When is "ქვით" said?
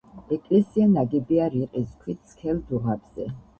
2.01-2.33